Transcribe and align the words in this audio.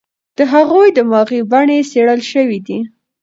د 0.37 0.39
هغوی 0.53 0.89
دماغي 0.97 1.39
بڼې 1.51 1.79
څېړل 1.91 2.21
شوې 2.31 2.59
دي. 2.67 2.79